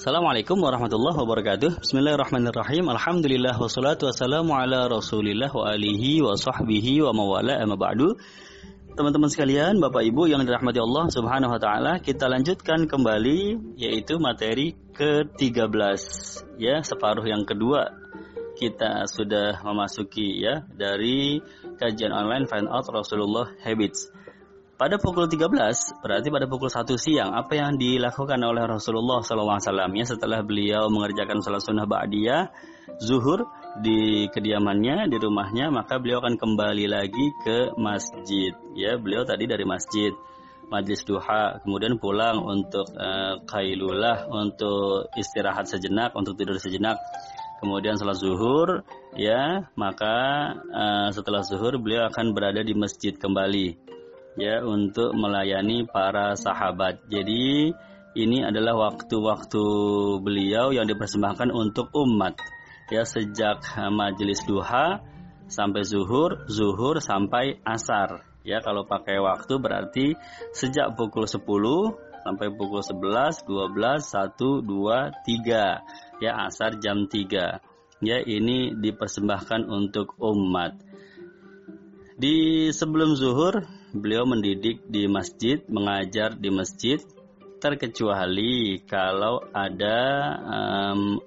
[0.00, 7.60] Assalamualaikum warahmatullahi wabarakatuh Bismillahirrahmanirrahim Alhamdulillah wassalatu wassalamu ala rasulillah wa alihi wa sahbihi wa mawala
[7.60, 8.16] amma ba'du
[8.96, 14.72] Teman-teman sekalian, Bapak Ibu yang dirahmati Allah Subhanahu wa taala, kita lanjutkan kembali yaitu materi
[14.96, 15.68] ke-13
[16.56, 17.92] ya, separuh yang kedua.
[18.56, 21.44] Kita sudah memasuki ya dari
[21.76, 24.08] kajian online Find Out Rasulullah Habits.
[24.80, 29.60] Pada pukul 13, berarti pada pukul 1 siang, apa yang dilakukan oleh Rasulullah SAW
[29.92, 32.48] ya setelah beliau mengerjakan salat sunnah ba'diyah,
[32.96, 33.44] zuhur
[33.84, 38.56] di kediamannya, di rumahnya, maka beliau akan kembali lagi ke masjid.
[38.72, 40.16] Ya, beliau tadi dari masjid,
[40.72, 46.96] majlis duha, kemudian pulang untuk uh, kailulah, untuk istirahat sejenak, untuk tidur sejenak.
[47.60, 48.80] Kemudian salat zuhur,
[49.12, 50.16] ya, maka
[50.72, 53.99] uh, setelah zuhur beliau akan berada di masjid kembali
[54.38, 57.02] ya untuk melayani para sahabat.
[57.10, 57.74] Jadi
[58.18, 59.64] ini adalah waktu-waktu
[60.22, 62.38] beliau yang dipersembahkan untuk umat.
[62.90, 63.62] Ya sejak
[63.94, 64.98] majelis duha
[65.46, 68.26] sampai zuhur, zuhur sampai asar.
[68.42, 70.06] Ya kalau pakai waktu berarti
[70.50, 71.46] sejak pukul 10
[72.26, 76.18] sampai pukul 11, 12, 1, 2, 3.
[76.18, 77.62] Ya asar jam 3.
[78.00, 80.74] Ya ini dipersembahkan untuk umat.
[82.20, 86.98] Di sebelum zuhur beliau mendidik di masjid, mengajar di masjid,
[87.60, 89.98] terkecuali kalau ada
[90.40, 91.20] um,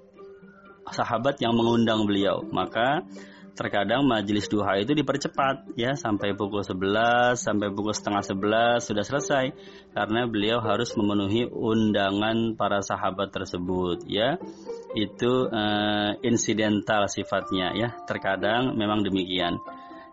[0.90, 3.06] sahabat yang mengundang beliau, maka
[3.54, 9.44] terkadang majelis duha itu dipercepat ya sampai pukul 11 sampai pukul setengah 11 sudah selesai.
[9.94, 14.36] Karena beliau harus memenuhi undangan para sahabat tersebut ya.
[14.98, 17.94] Itu uh, insidental sifatnya ya.
[18.10, 19.62] Terkadang memang demikian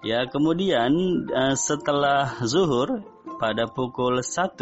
[0.02, 0.90] Ya, kemudian
[1.30, 3.06] uh, setelah zuhur
[3.38, 4.58] pada pukul 1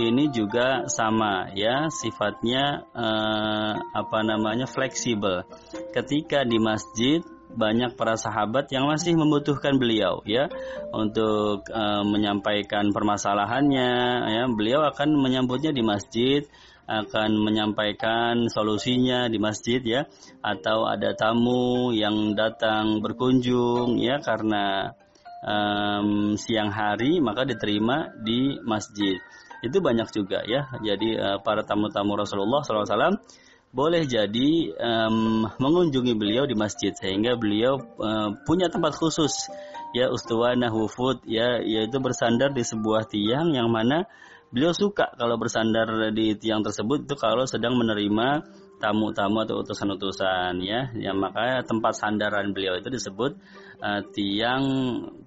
[0.00, 5.44] ini juga sama ya, sifatnya uh, apa namanya fleksibel.
[5.92, 7.20] Ketika di masjid
[7.52, 10.52] banyak para sahabat yang masih membutuhkan beliau ya
[10.92, 13.90] untuk uh, menyampaikan permasalahannya
[14.28, 16.44] ya beliau akan menyambutnya di masjid
[16.88, 20.08] akan menyampaikan solusinya di masjid ya.
[20.40, 24.96] Atau ada tamu yang datang berkunjung ya karena
[25.44, 29.20] um, siang hari maka diterima di masjid.
[29.60, 30.72] Itu banyak juga ya.
[30.80, 33.20] Jadi uh, para tamu-tamu Rasulullah SAW
[33.68, 39.52] boleh jadi um, mengunjungi beliau di masjid sehingga beliau uh, punya tempat khusus
[39.92, 44.08] ya ustuwana hufud ya yaitu bersandar di sebuah tiang yang mana
[44.48, 48.48] Beliau suka kalau bersandar di tiang tersebut itu kalau sedang menerima
[48.80, 50.88] tamu-tamu atau utusan-utusan ya.
[50.96, 53.36] Yang makanya tempat sandaran beliau itu disebut
[53.84, 54.64] uh, tiang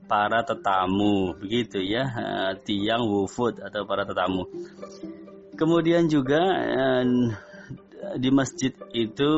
[0.10, 4.50] para tetamu begitu ya, uh, tiang wufud atau para tetamu.
[5.54, 7.06] Kemudian juga uh,
[8.18, 9.32] di masjid itu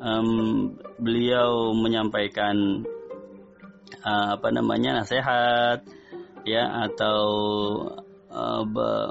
[0.00, 2.80] um, beliau menyampaikan
[4.00, 5.84] uh, apa namanya nasihat
[6.48, 7.28] ya atau
[8.30, 9.10] uh,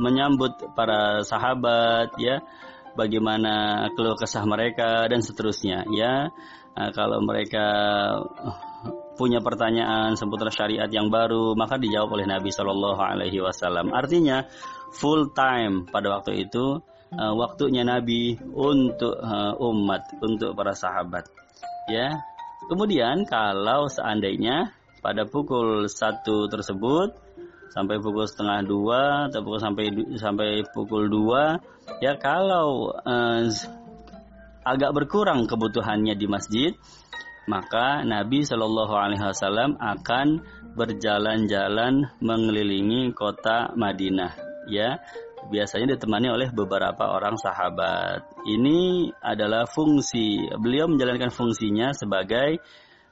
[0.00, 2.40] menyambut para sahabat ya.
[2.96, 6.32] Bagaimana keluh kesah mereka dan seterusnya ya.
[6.72, 7.66] Uh, kalau mereka
[9.16, 13.92] punya pertanyaan seputar syariat yang baru maka dijawab oleh Nabi Shallallahu Alaihi Wasallam.
[13.92, 14.44] Artinya
[14.92, 16.80] full time pada waktu itu
[17.16, 19.16] waktunya Nabi untuk
[19.56, 21.24] umat untuk para sahabat
[21.88, 22.12] ya.
[22.66, 27.14] Kemudian kalau seandainya pada pukul satu tersebut
[27.76, 29.84] sampai pukul setengah dua atau pukul sampai
[30.16, 31.60] sampai pukul dua
[32.00, 33.52] ya kalau eh,
[34.64, 36.72] agak berkurang kebutuhannya di masjid
[37.46, 40.42] maka Nabi Shallallahu Alaihi Wasallam akan
[40.74, 44.34] berjalan-jalan mengelilingi kota Madinah
[44.66, 44.98] ya.
[45.46, 48.26] Biasanya ditemani oleh beberapa orang sahabat.
[48.50, 52.58] Ini adalah fungsi beliau menjalankan fungsinya sebagai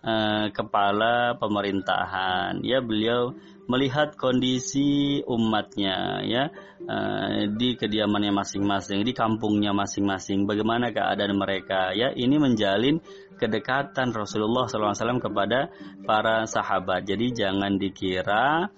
[0.02, 2.58] uh, kepala pemerintahan.
[2.66, 6.52] Ya beliau melihat kondisi umatnya ya
[6.84, 12.12] uh, di kediamannya masing-masing di kampungnya masing-masing bagaimana keadaan mereka ya.
[12.12, 13.00] Ini menjalin
[13.40, 15.72] kedekatan Rasulullah SAW kepada
[16.04, 17.08] para sahabat.
[17.08, 18.68] Jadi jangan dikira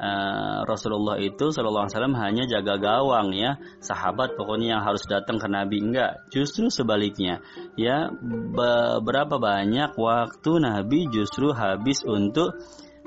[0.00, 3.60] Uh, Rasulullah itu Shallallahu Alaihi hanya jaga gawang ya.
[3.84, 5.76] Sahabat pokoknya yang harus datang ke Nabi.
[5.76, 6.24] Enggak.
[6.32, 7.44] Justru sebaliknya
[7.76, 8.08] ya.
[8.56, 12.56] Beberapa banyak waktu Nabi justru habis untuk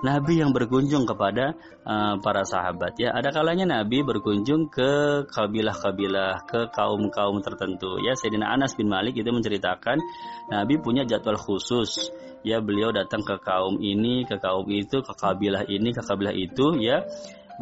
[0.04, 1.56] Nabi yang berkunjung kepada
[1.88, 3.16] uh, para sahabat ya.
[3.16, 8.12] Ada kalanya Nabi berkunjung ke kabilah-kabilah ke kaum-kaum tertentu ya.
[8.12, 10.04] Sayyidina Anas bin Malik itu menceritakan
[10.52, 12.12] Nabi punya jadwal khusus
[12.44, 12.60] ya.
[12.60, 17.08] Beliau datang ke kaum ini ke kaum itu ke kabilah ini ke kabilah itu ya.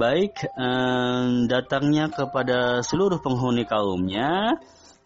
[0.01, 4.57] Baik eh, datangnya kepada seluruh penghuni kaumnya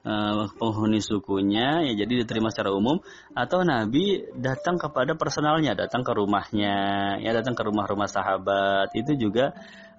[0.06, 3.02] uh, penghuni sukunya ya jadi diterima secara umum.
[3.34, 6.76] Atau Nabi datang kepada personalnya datang ke rumahnya
[7.20, 8.94] ya datang ke rumah-rumah sahabat.
[8.94, 9.52] Itu juga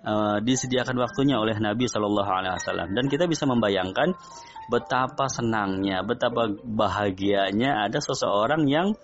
[0.06, 2.94] uh, disediakan waktunya oleh Nabi Wasallam.
[2.94, 4.14] Dan kita bisa membayangkan
[4.66, 8.94] betapa senangnya betapa bahagianya ada seseorang yang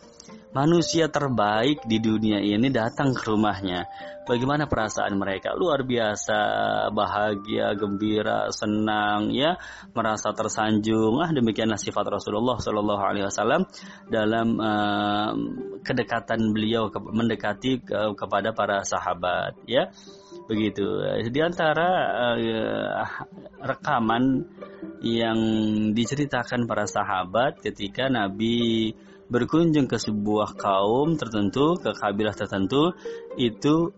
[0.53, 3.89] manusia terbaik di dunia ini datang ke rumahnya.
[4.23, 5.51] Bagaimana perasaan mereka?
[5.59, 6.39] Luar biasa,
[6.95, 9.59] bahagia, gembira, senang, ya,
[9.91, 11.19] merasa tersanjung.
[11.19, 13.67] Ah, demikianlah sifat Rasulullah Shallallahu Alaihi Wasallam
[14.07, 15.33] dalam uh,
[15.83, 19.91] kedekatan beliau ke, mendekati ke, kepada para sahabat, ya,
[20.47, 20.87] begitu.
[21.27, 21.91] Di antara
[22.39, 23.07] uh,
[23.59, 24.47] rekaman
[25.03, 25.39] yang
[25.93, 28.93] diceritakan para sahabat ketika Nabi
[29.33, 32.93] berkunjung ke sebuah kaum tertentu, ke kabilah tertentu,
[33.41, 33.93] itu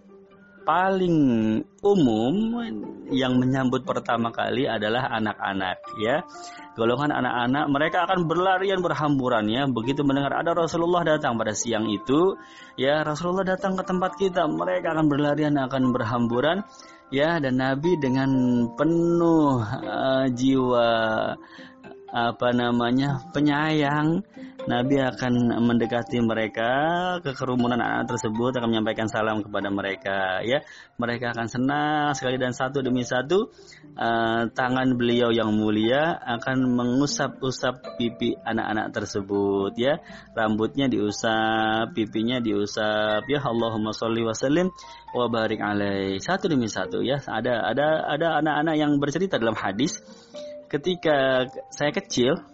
[0.65, 1.17] paling
[1.85, 2.35] umum
[3.13, 6.25] yang menyambut pertama kali adalah anak-anak ya.
[6.75, 9.63] Golongan anak-anak mereka akan berlarian berhamburan ya.
[9.69, 12.35] Begitu mendengar ada Rasulullah datang pada siang itu,
[12.75, 16.67] ya Rasulullah datang ke tempat kita, mereka akan berlarian akan berhamburan
[17.15, 18.31] ya dan Nabi dengan
[18.75, 20.91] penuh uh, jiwa
[22.15, 24.23] apa namanya penyayang
[24.65, 26.71] Nabi akan mendekati mereka
[27.21, 30.65] ke kerumunan anak tersebut akan menyampaikan salam kepada mereka ya.
[30.97, 33.53] Mereka akan senang sekali dan satu demi satu
[34.01, 40.01] uh, tangan beliau yang mulia akan mengusap-usap pipi anak-anak tersebut ya.
[40.33, 43.45] Rambutnya diusap pipinya diusap ya.
[43.45, 44.73] Allahumma sholli wa sallim
[45.13, 46.17] wa barik alaih.
[46.25, 47.21] Satu demi satu ya.
[47.21, 50.01] Ada ada ada anak-anak yang bercerita dalam hadis.
[50.73, 52.54] Ketika saya kecil,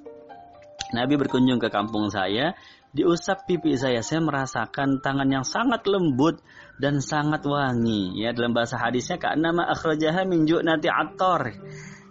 [0.90, 2.54] Nabi berkunjung ke kampung saya,
[2.90, 6.42] diusap pipi saya, saya merasakan tangan yang sangat lembut
[6.82, 8.18] dan sangat wangi.
[8.18, 11.54] Ya, dalam bahasa hadisnya nama akhrajaha min nanti ator.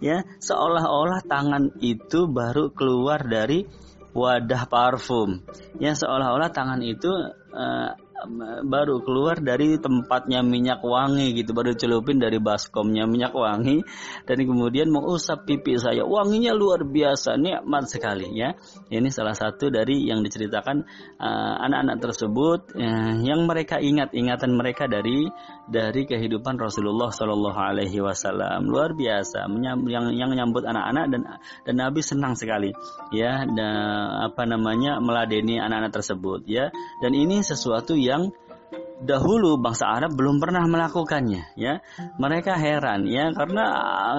[0.00, 3.68] Ya, seolah-olah tangan itu baru keluar dari
[4.16, 5.44] wadah parfum.
[5.76, 7.12] Ya, seolah-olah tangan itu
[7.52, 7.92] uh,
[8.66, 11.52] baru keluar dari tempatnya minyak wangi gitu.
[11.52, 13.84] Baru celupin dari baskomnya minyak wangi.
[14.26, 16.04] Dan kemudian mengusap pipi saya.
[16.04, 18.56] Wanginya luar biasa nikmat sekali ya.
[18.90, 20.84] Ini salah satu dari yang diceritakan
[21.20, 25.28] uh, anak-anak uh, tersebut uh, yang mereka ingat ingatan mereka dari
[25.70, 28.66] dari kehidupan Rasulullah Shallallahu Alaihi Wasallam.
[28.66, 31.22] Luar biasa yang yang menyambut anak-anak dan
[31.62, 32.74] dan Nabi senang sekali
[33.14, 33.74] ya dan
[34.26, 36.74] apa namanya meladeni anak-anak tersebut ya.
[36.98, 38.34] Dan ini sesuatu yang
[39.00, 41.80] dahulu bangsa Arab belum pernah melakukannya ya.
[42.20, 43.64] Mereka heran ya karena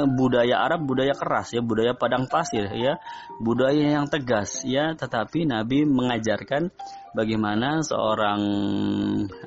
[0.09, 2.97] budaya Arab budaya keras ya budaya padang pasir ya
[3.38, 4.97] budaya yang tegas ya.
[4.97, 6.74] Tetapi Nabi mengajarkan
[7.13, 8.42] bagaimana seorang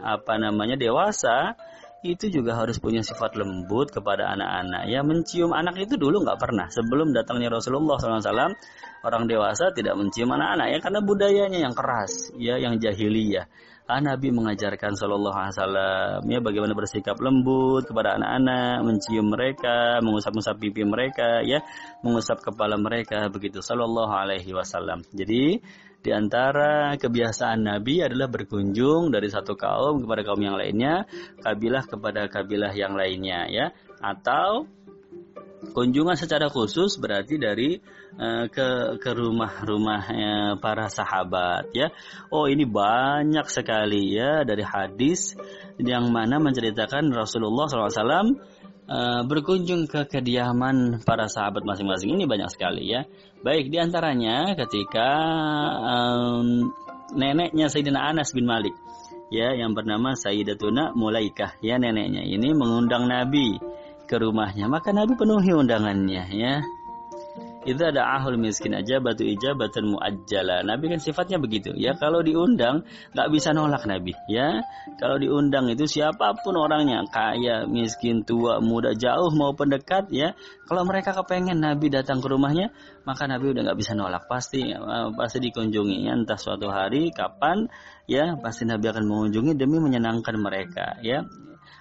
[0.04, 1.58] apa namanya dewasa
[2.04, 4.92] itu juga harus punya sifat lembut kepada anak-anak.
[4.92, 6.68] Ya mencium anak itu dulu nggak pernah.
[6.68, 8.52] Sebelum datangnya Rasulullah SAW,
[9.00, 13.48] orang dewasa tidak mencium anak-anak ya karena budayanya yang keras, ya yang jahiliyah.
[13.84, 20.56] Ah, Nabi mengajarkan Shallallahu Alaihi Wasallam ya bagaimana bersikap lembut kepada anak-anak, mencium mereka, mengusap-usap
[20.56, 21.60] pipi mereka, ya,
[22.00, 25.04] mengusap kepala mereka begitu Shallallahu Alaihi Wasallam.
[25.12, 25.60] Jadi
[26.00, 31.04] di antara kebiasaan Nabi adalah berkunjung dari satu kaum kepada kaum yang lainnya,
[31.44, 33.66] kabilah kepada kabilah yang lainnya ya.
[34.00, 34.64] Atau
[35.72, 37.80] kunjungan secara khusus berarti dari
[38.18, 41.88] uh, ke ke rumah-rumah uh, para sahabat ya.
[42.28, 45.38] Oh, ini banyak sekali ya dari hadis
[45.80, 48.36] yang mana menceritakan Rasulullah SAW
[48.90, 53.08] uh, berkunjung ke kediaman para sahabat masing-masing ini banyak sekali ya.
[53.40, 55.08] Baik di antaranya ketika
[55.80, 56.72] um,
[57.12, 58.72] neneknya Sayyidina Anas bin Malik
[59.32, 63.56] ya yang bernama Sayyidatuna Mulaikah ya neneknya ini mengundang Nabi
[64.04, 66.54] ke rumahnya maka Nabi penuhi undangannya ya
[67.64, 70.60] itu ada ahul miskin aja batu ijabatan muajjala.
[70.62, 71.96] Nabi kan sifatnya begitu ya.
[71.96, 72.84] Kalau diundang
[73.16, 74.60] nggak bisa nolak Nabi ya.
[75.00, 80.36] Kalau diundang itu siapa pun orangnya kaya, miskin, tua, muda, jauh maupun dekat ya.
[80.68, 82.68] Kalau mereka kepengen Nabi datang ke rumahnya
[83.08, 86.16] maka Nabi udah nggak bisa nolak pasti uh, pasti dikunjungi ya.
[86.16, 87.68] entah suatu hari kapan
[88.08, 91.24] ya pasti Nabi akan mengunjungi demi menyenangkan mereka ya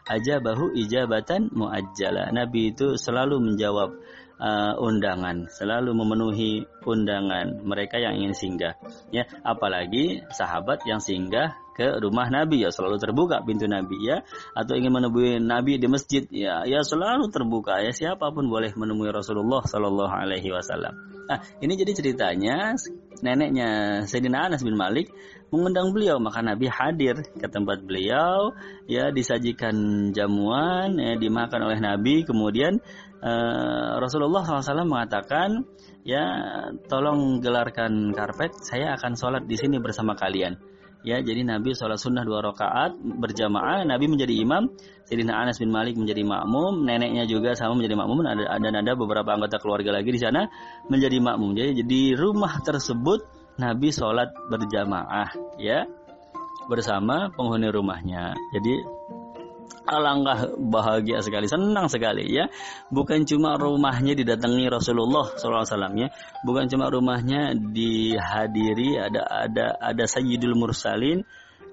[0.07, 2.29] aja bahu ijabatan muajjala.
[2.35, 3.95] Nabi itu selalu menjawab
[4.39, 8.75] uh, undangan, selalu memenuhi undangan mereka yang ingin singgah.
[9.15, 12.69] Ya, apalagi sahabat yang singgah ke rumah Nabi ya.
[12.69, 14.21] Selalu terbuka pintu Nabi ya.
[14.53, 16.63] Atau ingin menemui Nabi di masjid ya.
[16.63, 17.91] Ya selalu terbuka ya.
[17.91, 20.93] Siapa pun boleh menemui Rasulullah Shallallahu Alaihi Wasallam.
[21.27, 22.77] Nah ini jadi ceritanya
[23.25, 25.09] neneknya Sayyidina Anas bin Malik
[25.49, 26.21] mengundang beliau.
[26.21, 28.53] Maka Nabi hadir ke tempat beliau
[28.85, 32.23] ya disajikan jamuan ya dimakan oleh Nabi.
[32.23, 32.77] Kemudian
[33.23, 35.65] uh, Rasulullah SAW mengatakan
[36.03, 36.23] ya
[36.91, 40.59] tolong gelarkan karpet saya akan sholat di sini bersama kalian
[41.03, 44.71] ya jadi Nabi sholat sunnah dua rakaat berjamaah Nabi menjadi imam
[45.03, 49.35] Sayyidina Anas bin Malik menjadi makmum neneknya juga sama menjadi makmum ada dan ada beberapa
[49.35, 50.47] anggota keluarga lagi di sana
[50.87, 53.27] menjadi makmum jadi di rumah tersebut
[53.59, 55.85] Nabi sholat berjamaah ya
[56.67, 58.35] bersama penghuni rumahnya.
[58.55, 58.73] Jadi
[59.85, 62.47] alangkah bahagia sekali, senang sekali ya.
[62.89, 65.67] Bukan cuma rumahnya didatangi Rasulullah SAW
[65.99, 66.09] ya,
[66.43, 71.23] bukan cuma rumahnya dihadiri ada ada ada Sayyidul Mursalin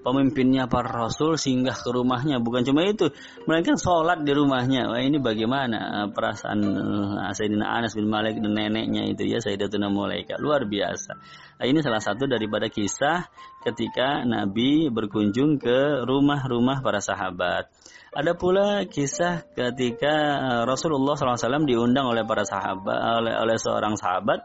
[0.01, 2.41] pemimpinnya para rasul singgah ke rumahnya.
[2.41, 3.13] Bukan cuma itu
[3.45, 4.89] mereka sholat di rumahnya.
[4.89, 9.93] Wah ini bagaimana eh, perasaan uh, Sayyidina Anas bin Malik dan neneknya itu ya Sayyidatuna
[9.93, 10.41] Mulaika.
[10.41, 11.21] Luar biasa.
[11.61, 13.29] Nah, ini salah satu daripada kisah
[13.61, 17.69] ketika Nabi berkunjung ke rumah-rumah para sahabat.
[18.11, 24.41] Ada pula kisah ketika eh, Rasulullah SAW diundang oleh para sahabat oleh, oleh seorang sahabat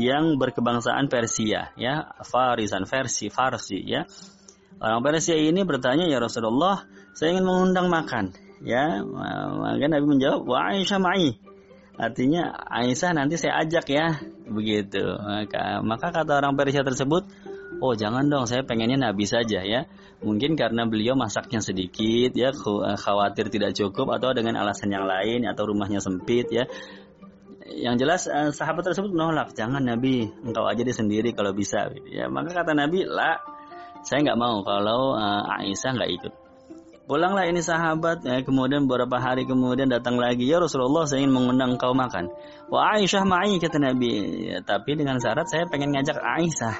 [0.00, 2.08] yang berkebangsaan Persia ya.
[2.24, 4.02] Farisan versi Farsi ya
[4.84, 6.84] Orang Persia ini bertanya, "Ya Rasulullah,
[7.16, 11.40] saya ingin mengundang makan." Ya, maka Nabi menjawab, "Wa Aisyah ma'i."
[11.96, 15.00] Artinya Aisyah nanti saya ajak ya, begitu.
[15.00, 17.24] Maka, maka kata orang Persia tersebut,
[17.80, 19.88] "Oh, jangan dong, saya pengennya Nabi saja ya."
[20.20, 22.52] Mungkin karena beliau masaknya sedikit ya,
[22.96, 26.68] khawatir tidak cukup atau dengan alasan yang lain atau rumahnya sempit ya
[27.64, 32.28] yang jelas eh, sahabat tersebut menolak jangan Nabi engkau aja dia sendiri kalau bisa ya
[32.28, 33.40] maka kata Nabi lah
[34.04, 36.32] saya nggak mau kalau uh, Aisyah nggak ikut.
[37.04, 41.76] Pulanglah ini sahabat, ya, kemudian beberapa hari kemudian datang lagi, ya Rasulullah saya ingin mengundang
[41.76, 42.32] kau makan.
[42.72, 46.76] Wah Aisyah ma'i kata Nabi, ya, tapi dengan syarat saya pengen ngajak Aisyah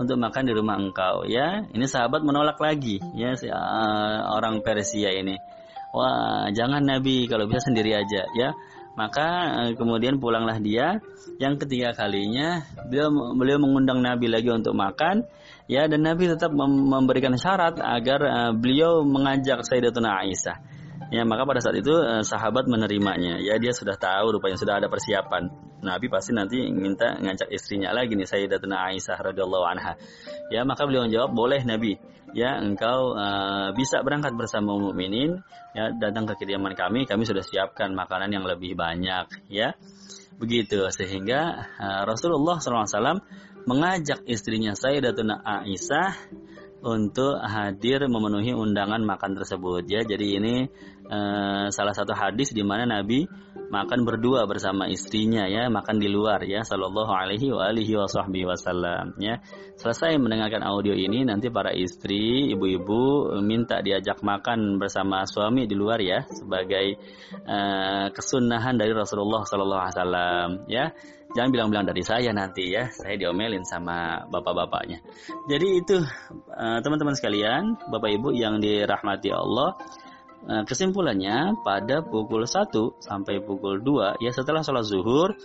[0.00, 1.28] untuk makan di rumah engkau.
[1.28, 5.36] Ya, ini sahabat menolak lagi, ya si, uh, orang Persia ini.
[5.92, 8.56] Wah jangan Nabi kalau bisa sendiri aja, ya.
[8.98, 9.26] Maka
[9.64, 10.98] uh, kemudian pulanglah dia.
[11.40, 15.24] Yang ketiga kalinya beliau beliau mengundang Nabi lagi untuk makan
[15.64, 20.69] ya dan Nabi tetap memberikan syarat agar uh, beliau mengajak Sayyidatuna Aisyah.
[21.10, 23.42] Ya, maka pada saat itu uh, sahabat menerimanya.
[23.42, 25.50] Ya, dia sudah tahu rupanya sudah ada persiapan.
[25.82, 29.98] Nabi pasti nanti minta ngajak istrinya lagi nih Sayyidatuna Aisyah radhiyallahu anha.
[30.54, 31.98] Ya, maka beliau menjawab, "Boleh Nabi.
[32.30, 35.42] Ya, engkau uh, bisa berangkat bersama mukminin,
[35.74, 39.74] ya datang ke kediaman kami, kami sudah siapkan makanan yang lebih banyak." Ya.
[40.38, 43.18] Begitu sehingga uh, Rasulullah SAW
[43.66, 46.16] mengajak istrinya Sayyidatuna Aisyah
[46.80, 50.00] untuk hadir memenuhi undangan makan tersebut ya.
[50.00, 50.54] Jadi ini
[51.08, 53.28] uh, salah satu hadis di mana Nabi
[53.70, 59.38] makan berdua bersama istrinya ya, makan di luar ya sallallahu alaihi wa alihi wasallam ya.
[59.78, 66.00] Selesai mendengarkan audio ini nanti para istri, ibu-ibu minta diajak makan bersama suami di luar
[66.02, 66.98] ya sebagai
[67.46, 70.84] uh, kesunahan dari Rasulullah sallallahu alaihi wasallam ya
[71.36, 74.98] jangan bilang-bilang dari saya nanti ya saya diomelin sama bapak-bapaknya
[75.46, 76.02] jadi itu
[76.54, 79.78] eh, teman-teman sekalian bapak ibu yang dirahmati Allah
[80.46, 82.72] eh, kesimpulannya pada pukul 1
[83.02, 85.36] sampai pukul 2 ya setelah sholat zuhur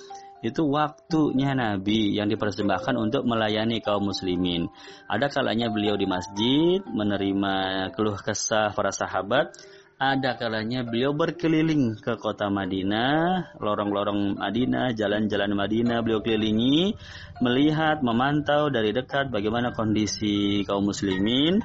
[0.46, 4.70] itu waktunya Nabi yang dipersembahkan untuk melayani kaum muslimin.
[5.10, 9.58] Ada kalanya beliau di masjid menerima keluh kesah para sahabat,
[9.96, 17.00] ada kalanya beliau berkeliling ke kota Madinah, lorong-lorong Madinah, jalan-jalan Madinah beliau kelilingi,
[17.40, 21.64] melihat, memantau dari dekat bagaimana kondisi kaum muslimin.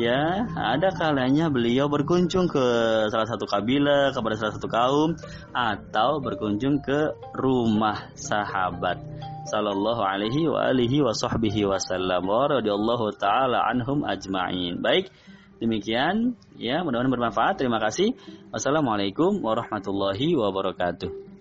[0.00, 2.64] Ya, ada kalanya beliau berkunjung ke
[3.10, 5.18] salah satu kabilah, kepada salah satu kaum,
[5.50, 9.02] atau berkunjung ke rumah sahabat
[9.42, 14.78] sallallahu alaihi wa alihi wasallam wa radhiyallahu taala anhum ajma'in.
[14.80, 15.10] Baik,
[15.62, 17.62] Demikian ya, mudah-mudahan bermanfaat.
[17.62, 18.18] Terima kasih.
[18.50, 21.31] Wassalamualaikum warahmatullahi wabarakatuh.